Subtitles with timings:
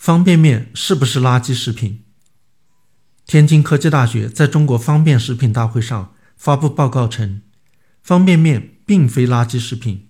[0.00, 2.04] 方便面是不是垃圾食品？
[3.26, 7.42] 天津科技大学在中国方便食品大会上发布报告称，
[8.02, 10.08] 方便面并非垃圾食品，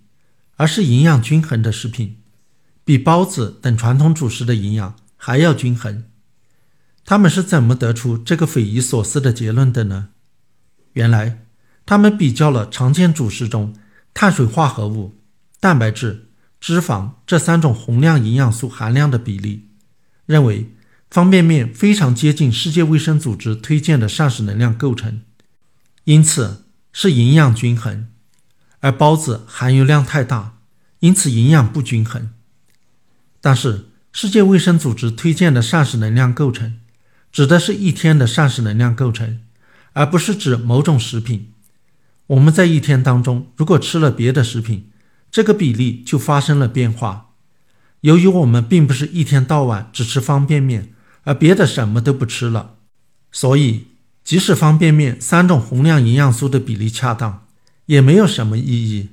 [0.54, 2.18] 而是营养均衡的食品，
[2.84, 6.04] 比包子等传统主食的营养还要均衡。
[7.04, 10.10] 他们是怎么得出这个匪夷所思的结论的呢？
[10.92, 11.46] 原来，
[11.84, 13.74] 他们比较了常见主食中
[14.14, 15.18] 碳水化合物、
[15.58, 16.28] 蛋白质、
[16.60, 19.66] 脂肪这三种宏量营养素含量的比例，
[20.30, 20.70] 认为。
[21.10, 25.22] 方便面非常接近世界卫生组织推荐的膳食能量构成，
[26.04, 28.04] 因此是营养均衡；
[28.78, 30.58] 而包子含油量太大，
[31.00, 32.30] 因此营养不均衡。
[33.40, 36.78] 但是，世界卫生组织推荐的膳食能量构成，
[37.32, 39.40] 指的是一天的膳食能量构成，
[39.94, 41.52] 而不是指某种食品。
[42.28, 44.88] 我们在一天当中如果吃了别的食品，
[45.32, 47.29] 这个比例就发生了变化。
[48.00, 50.94] 由于我们并不是一天到晚只吃方便面。
[51.24, 52.76] 而别的什么都不吃了，
[53.30, 53.88] 所以
[54.24, 57.46] 即使方便面三种宏量营养素的比例恰当，
[57.84, 59.10] 也没有什么意义。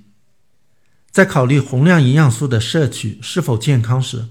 [1.12, 4.28] 在考虑宏量营养素的摄取是否健康时，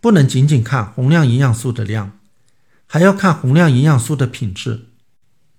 [0.00, 2.18] 不能仅仅看宏量营养素的量，
[2.88, 4.86] 还要看宏量营养素的品质。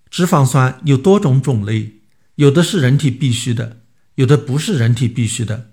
[0.10, 1.94] 脂肪酸有多种种类，
[2.36, 3.78] 有的是人体必需的，
[4.16, 5.72] 有的不是人体必需的，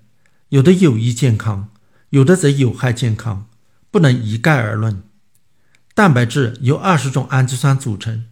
[0.49, 1.69] 有的有益健康，
[2.11, 3.47] 有的则有害健康，
[3.89, 5.01] 不能一概而论。
[5.93, 8.25] 蛋白质由二十种氨基酸组成，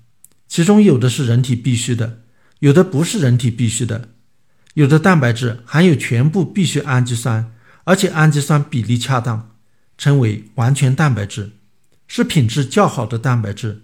[0.50, 2.20] 其中有的是人体必需的，
[2.60, 4.10] 有的不是人体必需的。
[4.74, 7.54] 有的蛋白质含有全部必需氨基酸，
[7.86, 9.52] 而且氨基酸比例恰当，
[9.98, 11.52] 称为完全蛋白质，
[12.06, 13.84] 是品质较好的蛋白质；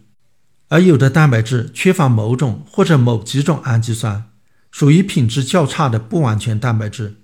[0.67, 4.25] 而有的蛋白质缺乏某种或者某几种氨基酸，
[4.71, 7.21] 属于品质较差的不完全蛋白质。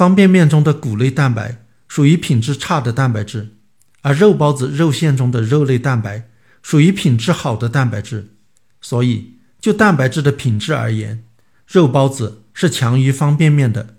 [0.00, 3.58] 方便面中的谷类蛋白属于品质差的蛋白质。
[4.00, 6.30] 而肉包子肉馅中的肉类蛋白
[6.62, 8.32] 属于品质好的蛋白质，
[8.80, 11.22] 所以就蛋白质的品质而言，
[11.66, 13.98] 肉包子是强于方便面的。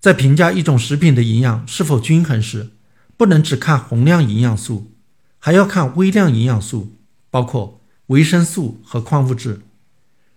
[0.00, 2.72] 在评价一种食品的营养是否均衡时，
[3.16, 4.92] 不能只看宏量营养素，
[5.38, 6.98] 还要看微量营养素，
[7.30, 9.62] 包括维生素和矿物质。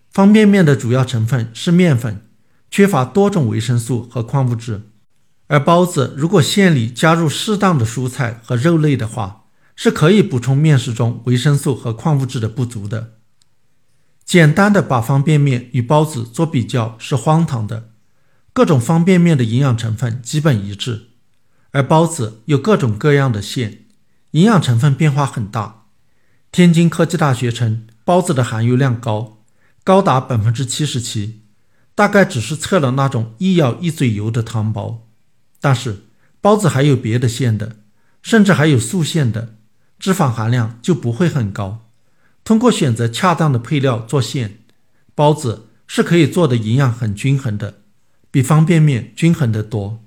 [0.09, 2.21] 方便面的主要成分是面粉，
[2.69, 4.89] 缺乏多种维生素和矿物质。
[5.47, 9.45] 而包子如果馅里加入适当的蔬菜和肉类的话，
[9.75, 13.13] 是可以补充面食中维生素和矿物质的不足的。
[14.25, 17.91] 简单的把方便面与包子做比较是荒唐的。
[18.51, 21.09] 各种方便面的营养成分基本一致，
[21.71, 23.85] 而包子有各种各样的馅，
[24.31, 25.85] 营养成分变化很大。
[26.51, 29.43] 天津科技大学称包子的含油量高，
[29.83, 31.43] 高达百分之七十七，
[31.97, 35.07] 大概只是测了那种一咬一嘴油的汤包。
[35.59, 36.03] 但是
[36.39, 37.77] 包子还有别的馅的，
[38.21, 39.55] 甚至还有素馅的，
[39.97, 41.89] 脂肪含量就不会很高。
[42.43, 44.59] 通过选择恰当的配料做馅，
[45.15, 47.79] 包子是可以做的营养很均衡的，
[48.29, 50.03] 比方便面均衡得多。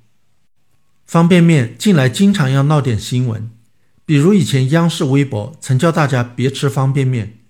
[1.05, 3.51] 方便面近来经常要闹点新闻，
[4.07, 7.41] 比如以前央视微博曾叫大家别吃方便面，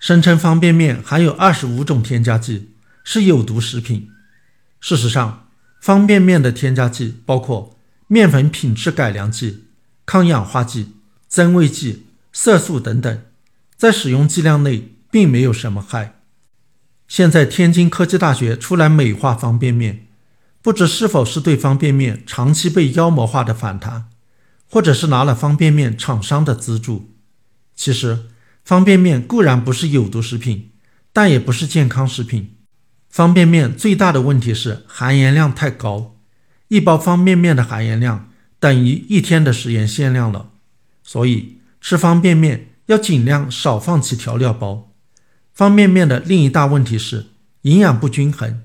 [0.00, 2.72] 声称方便面含有二十五种添加剂，
[3.08, 4.10] 是有毒食品。
[4.80, 5.48] 事实上，
[5.80, 7.78] 方便面的添加剂包括
[8.08, 9.66] 面粉品质改良剂、
[10.04, 10.96] 抗氧化剂、
[11.28, 13.22] 增味剂、色素等等，
[13.76, 16.18] 在使用剂量内并没有什么害。
[17.06, 20.08] 现在天津科技大学出来美化方便面，
[20.60, 24.06] 不知是否是对方便面长期被妖魔化的反弹，
[24.68, 27.14] 或者是拿了方便面厂商的资助。
[27.76, 28.26] 其实，
[28.64, 30.72] 方便面固然不是有毒食品，
[31.12, 32.55] 但也不是健康食品。
[33.08, 36.16] 方便面最大的问题是含盐量太高，
[36.68, 40.50] 一包方便面的含盐量等于一天的食盐限量了，
[41.02, 44.92] 所以吃方便面要尽量少放弃调料包。
[45.54, 47.28] 方便面的另一大问题是
[47.62, 48.60] 营养不均衡，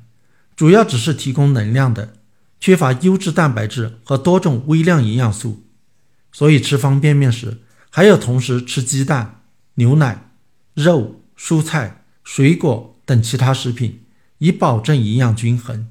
[0.58, 2.16] 主要只是提供能量的，
[2.59, 5.63] 缺乏优质蛋白质和多种微量营养素，
[6.34, 7.59] 所以吃方便面时
[7.90, 9.44] 还要同时吃鸡蛋、
[9.76, 10.32] 牛奶、
[10.73, 14.00] 肉、蔬菜、水果等其他食品。
[14.41, 15.91] 以保证营养均衡。